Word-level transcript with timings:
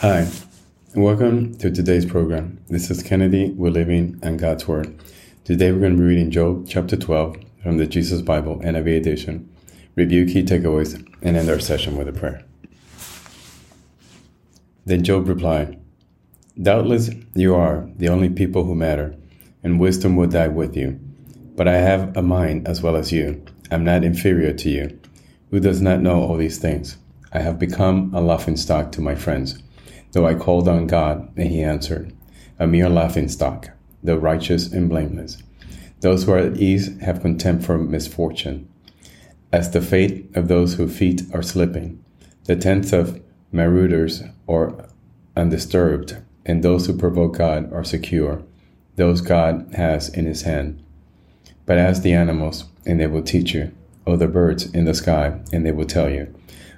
Hi, 0.00 0.28
and 0.94 1.02
welcome 1.02 1.56
to 1.56 1.72
today's 1.72 2.06
program. 2.06 2.62
This 2.68 2.88
is 2.88 3.02
Kennedy. 3.02 3.50
We're 3.50 3.72
living 3.72 4.20
and 4.22 4.38
God's 4.38 4.68
Word. 4.68 4.96
Today 5.42 5.72
we're 5.72 5.80
going 5.80 5.96
to 5.96 5.98
be 5.98 6.04
reading 6.04 6.30
Job 6.30 6.66
chapter 6.68 6.96
12 6.96 7.36
from 7.64 7.78
the 7.78 7.86
Jesus 7.88 8.22
Bible 8.22 8.60
NIV 8.60 8.96
edition, 8.96 9.52
review 9.96 10.24
key 10.24 10.44
takeaways, 10.44 10.94
and 11.20 11.36
end 11.36 11.50
our 11.50 11.58
session 11.58 11.96
with 11.96 12.06
a 12.06 12.12
prayer. 12.12 12.44
Then 14.86 15.02
Job 15.02 15.26
replied, 15.26 15.80
Doubtless 16.62 17.10
you 17.34 17.56
are 17.56 17.90
the 17.96 18.08
only 18.08 18.28
people 18.28 18.62
who 18.62 18.76
matter, 18.76 19.16
and 19.64 19.80
wisdom 19.80 20.14
will 20.14 20.28
die 20.28 20.46
with 20.46 20.76
you. 20.76 20.92
But 21.56 21.66
I 21.66 21.78
have 21.78 22.16
a 22.16 22.22
mind 22.22 22.68
as 22.68 22.80
well 22.82 22.94
as 22.94 23.10
you. 23.10 23.44
I'm 23.72 23.82
not 23.82 24.04
inferior 24.04 24.52
to 24.52 24.70
you. 24.70 25.00
Who 25.50 25.58
does 25.58 25.82
not 25.82 26.02
know 26.02 26.22
all 26.22 26.36
these 26.36 26.58
things? 26.58 26.98
I 27.32 27.40
have 27.40 27.58
become 27.58 28.14
a 28.14 28.20
laughing 28.20 28.56
stock 28.56 28.92
to 28.92 29.00
my 29.00 29.16
friends. 29.16 29.60
Though 30.12 30.26
I 30.26 30.34
called 30.34 30.68
on 30.68 30.86
God, 30.86 31.30
and 31.36 31.48
he 31.48 31.62
answered, 31.62 32.14
a 32.58 32.66
mere 32.66 32.88
laughing 32.88 33.28
stock, 33.28 33.70
the 34.02 34.18
righteous 34.18 34.72
and 34.72 34.88
blameless. 34.88 35.42
Those 36.00 36.24
who 36.24 36.32
are 36.32 36.38
at 36.38 36.56
ease 36.56 36.98
have 37.00 37.22
contempt 37.22 37.64
for 37.64 37.78
misfortune. 37.78 38.68
As 39.52 39.70
the 39.70 39.80
fate 39.80 40.30
of 40.34 40.48
those 40.48 40.74
whose 40.74 40.96
feet 40.96 41.22
are 41.32 41.42
slipping, 41.42 42.02
the 42.44 42.56
tents 42.56 42.92
of 42.92 43.20
marauders 43.52 44.22
are 44.48 44.86
undisturbed, 45.36 46.16
and 46.44 46.62
those 46.62 46.86
who 46.86 46.96
provoke 46.96 47.36
God 47.36 47.72
are 47.72 47.84
secure, 47.84 48.42
those 48.96 49.20
God 49.20 49.72
has 49.74 50.08
in 50.08 50.26
his 50.26 50.42
hand. 50.42 50.82
But 51.66 51.78
ask 51.78 52.02
the 52.02 52.14
animals, 52.14 52.64
and 52.86 52.98
they 52.98 53.06
will 53.06 53.22
teach 53.22 53.54
you, 53.54 53.72
or 54.06 54.16
the 54.16 54.28
birds 54.28 54.66
in 54.72 54.84
the 54.84 54.94
sky, 54.94 55.40
and 55.52 55.64
they 55.66 55.72
will 55.72 55.86
tell 55.86 56.10
you, 56.10 56.34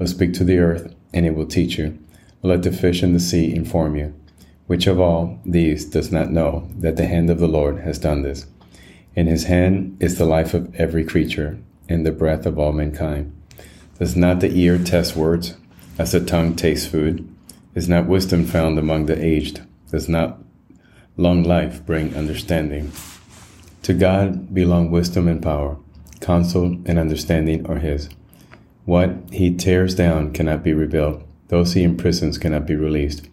or 0.00 0.06
speak 0.06 0.34
to 0.34 0.44
the 0.44 0.58
earth, 0.58 0.94
and 1.14 1.24
it 1.24 1.34
will 1.34 1.46
teach 1.46 1.78
you 1.78 1.98
let 2.42 2.62
the 2.62 2.72
fish 2.72 3.02
in 3.02 3.12
the 3.12 3.20
sea 3.20 3.54
inform 3.54 3.96
you. 3.96 4.14
Which 4.66 4.86
of 4.86 5.00
all 5.00 5.38
these 5.44 5.84
does 5.84 6.10
not 6.10 6.30
know 6.30 6.68
that 6.78 6.96
the 6.96 7.06
hand 7.06 7.30
of 7.30 7.38
the 7.38 7.48
Lord 7.48 7.80
has 7.80 7.98
done 7.98 8.22
this? 8.22 8.46
In 9.14 9.26
his 9.26 9.44
hand 9.44 9.96
is 10.00 10.18
the 10.18 10.24
life 10.24 10.54
of 10.54 10.74
every 10.74 11.04
creature, 11.04 11.58
and 11.88 12.06
the 12.06 12.12
breath 12.12 12.46
of 12.46 12.58
all 12.58 12.72
mankind. 12.72 13.32
Does 13.98 14.16
not 14.16 14.40
the 14.40 14.56
ear 14.58 14.78
test 14.78 15.14
words, 15.14 15.56
as 15.98 16.12
the 16.12 16.20
tongue 16.20 16.56
tastes 16.56 16.86
food? 16.86 17.28
Is 17.74 17.88
not 17.88 18.06
wisdom 18.06 18.44
found 18.44 18.78
among 18.78 19.06
the 19.06 19.22
aged? 19.22 19.62
Does 19.90 20.08
not 20.08 20.38
long 21.16 21.42
life 21.42 21.84
bring 21.84 22.16
understanding? 22.16 22.92
To 23.82 23.92
God 23.92 24.54
belong 24.54 24.90
wisdom 24.90 25.28
and 25.28 25.42
power, 25.42 25.76
counsel 26.20 26.78
and 26.86 26.98
understanding 26.98 27.66
are 27.66 27.78
his. 27.78 28.08
What 28.84 29.10
he 29.30 29.54
tears 29.54 29.94
down 29.94 30.32
cannot 30.32 30.62
be 30.62 30.72
rebuilt 30.72 31.22
those 31.52 31.74
he 31.74 31.82
imprisons 31.82 32.38
cannot 32.38 32.64
be 32.64 32.74
released. 32.74 33.28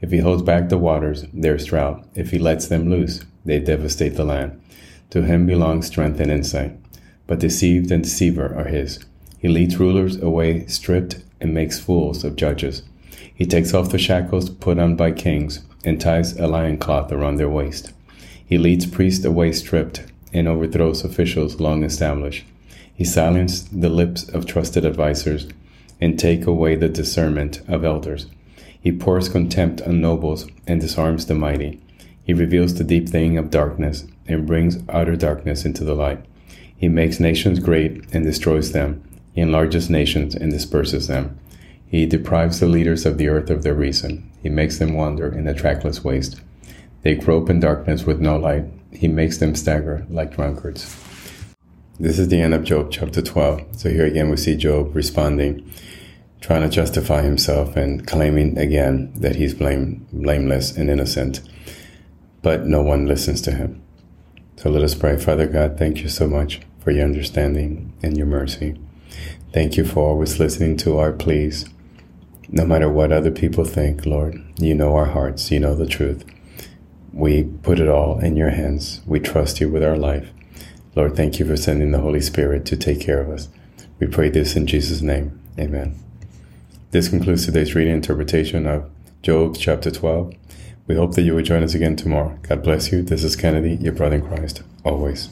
If 0.00 0.10
he 0.10 0.18
holds 0.18 0.42
back 0.42 0.68
the 0.68 0.76
waters, 0.76 1.26
is 1.32 1.66
drought. 1.66 2.04
If 2.16 2.32
he 2.32 2.38
lets 2.40 2.66
them 2.66 2.90
loose, 2.90 3.20
they 3.44 3.60
devastate 3.60 4.16
the 4.16 4.24
land. 4.24 4.60
To 5.10 5.22
him 5.22 5.46
belongs 5.46 5.86
strength 5.86 6.18
and 6.18 6.32
insight. 6.32 6.76
But 7.28 7.38
deceived 7.38 7.92
and 7.92 8.02
deceiver 8.02 8.52
are 8.58 8.66
his. 8.66 8.98
He 9.38 9.46
leads 9.46 9.78
rulers 9.78 10.20
away 10.20 10.66
stripped 10.66 11.22
and 11.40 11.54
makes 11.54 11.78
fools 11.78 12.24
of 12.24 12.34
judges. 12.34 12.82
He 13.32 13.46
takes 13.46 13.72
off 13.72 13.92
the 13.92 13.98
shackles 13.98 14.50
put 14.50 14.80
on 14.80 14.96
by 14.96 15.12
kings 15.12 15.64
and 15.84 16.00
ties 16.00 16.36
a 16.40 16.48
lion 16.48 16.76
cloth 16.76 17.12
around 17.12 17.36
their 17.36 17.48
waist. 17.48 17.92
He 18.44 18.58
leads 18.58 18.84
priests 18.84 19.24
away 19.24 19.52
stripped 19.52 20.02
and 20.32 20.48
overthrows 20.48 21.04
officials 21.04 21.60
long 21.60 21.84
established. 21.84 22.44
He 22.92 23.04
silenced 23.04 23.80
the 23.80 23.88
lips 23.88 24.28
of 24.28 24.44
trusted 24.44 24.84
advisers 24.84 25.46
and 26.00 26.18
take 26.18 26.46
away 26.46 26.74
the 26.74 26.88
discernment 26.88 27.60
of 27.68 27.84
elders. 27.84 28.26
He 28.80 28.92
pours 28.92 29.28
contempt 29.28 29.82
on 29.82 30.00
nobles 30.00 30.46
and 30.66 30.80
disarms 30.80 31.26
the 31.26 31.34
mighty. 31.34 31.80
He 32.24 32.32
reveals 32.32 32.74
the 32.74 32.84
deep 32.84 33.08
thing 33.08 33.36
of 33.36 33.50
darkness 33.50 34.06
and 34.26 34.46
brings 34.46 34.78
utter 34.88 35.16
darkness 35.16 35.64
into 35.64 35.84
the 35.84 35.94
light. 35.94 36.24
He 36.76 36.88
makes 36.88 37.20
nations 37.20 37.58
great 37.58 38.04
and 38.12 38.24
destroys 38.24 38.72
them. 38.72 39.02
He 39.32 39.42
enlarges 39.42 39.90
nations 39.90 40.34
and 40.34 40.50
disperses 40.50 41.08
them. 41.08 41.38
He 41.86 42.06
deprives 42.06 42.60
the 42.60 42.66
leaders 42.66 43.04
of 43.04 43.18
the 43.18 43.28
earth 43.28 43.50
of 43.50 43.62
their 43.62 43.74
reason. 43.74 44.30
He 44.42 44.48
makes 44.48 44.78
them 44.78 44.94
wander 44.94 45.30
in 45.30 45.46
a 45.46 45.54
trackless 45.54 46.02
waste. 46.02 46.40
They 47.02 47.16
grope 47.16 47.50
in 47.50 47.60
darkness 47.60 48.04
with 48.04 48.20
no 48.20 48.36
light. 48.36 48.64
He 48.92 49.08
makes 49.08 49.38
them 49.38 49.54
stagger 49.54 50.06
like 50.08 50.34
drunkards. 50.34 51.09
This 52.00 52.18
is 52.18 52.28
the 52.28 52.40
end 52.40 52.54
of 52.54 52.64
Job 52.64 52.90
chapter 52.90 53.20
12. 53.20 53.76
So 53.78 53.90
here 53.90 54.06
again 54.06 54.30
we 54.30 54.38
see 54.38 54.56
Job 54.56 54.96
responding, 54.96 55.70
trying 56.40 56.62
to 56.62 56.70
justify 56.70 57.20
himself 57.20 57.76
and 57.76 58.06
claiming 58.06 58.56
again 58.56 59.12
that 59.16 59.36
he's 59.36 59.52
blame, 59.52 60.06
blameless 60.10 60.74
and 60.78 60.88
innocent. 60.88 61.42
But 62.40 62.64
no 62.64 62.80
one 62.80 63.04
listens 63.04 63.42
to 63.42 63.50
him. 63.52 63.82
So 64.56 64.70
let 64.70 64.82
us 64.82 64.94
pray. 64.94 65.18
Father 65.18 65.46
God, 65.46 65.76
thank 65.76 65.98
you 65.98 66.08
so 66.08 66.26
much 66.26 66.62
for 66.78 66.90
your 66.90 67.04
understanding 67.04 67.92
and 68.02 68.16
your 68.16 68.26
mercy. 68.26 68.80
Thank 69.52 69.76
you 69.76 69.84
for 69.84 70.08
always 70.08 70.40
listening 70.40 70.78
to 70.78 70.96
our 70.96 71.12
pleas. 71.12 71.68
No 72.48 72.64
matter 72.64 72.88
what 72.88 73.12
other 73.12 73.30
people 73.30 73.66
think, 73.66 74.06
Lord, 74.06 74.42
you 74.58 74.74
know 74.74 74.96
our 74.96 75.04
hearts, 75.04 75.50
you 75.50 75.60
know 75.60 75.74
the 75.74 75.86
truth. 75.86 76.24
We 77.12 77.42
put 77.42 77.78
it 77.78 77.88
all 77.88 78.18
in 78.20 78.36
your 78.36 78.50
hands. 78.50 79.02
We 79.04 79.20
trust 79.20 79.60
you 79.60 79.68
with 79.68 79.84
our 79.84 79.98
life. 79.98 80.30
Lord, 80.96 81.16
thank 81.16 81.38
you 81.38 81.46
for 81.46 81.56
sending 81.56 81.92
the 81.92 82.00
Holy 82.00 82.20
Spirit 82.20 82.64
to 82.66 82.76
take 82.76 83.00
care 83.00 83.20
of 83.20 83.30
us. 83.30 83.48
We 84.00 84.08
pray 84.08 84.28
this 84.28 84.56
in 84.56 84.66
Jesus' 84.66 85.00
name. 85.00 85.40
Amen. 85.58 85.94
This 86.90 87.08
concludes 87.08 87.46
today's 87.46 87.76
reading 87.76 87.94
interpretation 87.94 88.66
of 88.66 88.90
Job 89.22 89.56
chapter 89.56 89.92
12. 89.92 90.34
We 90.88 90.96
hope 90.96 91.14
that 91.14 91.22
you 91.22 91.34
will 91.34 91.44
join 91.44 91.62
us 91.62 91.74
again 91.74 91.94
tomorrow. 91.94 92.36
God 92.42 92.64
bless 92.64 92.90
you. 92.90 93.02
This 93.02 93.22
is 93.22 93.36
Kennedy, 93.36 93.76
your 93.76 93.92
brother 93.92 94.16
in 94.16 94.26
Christ, 94.26 94.62
always. 94.84 95.28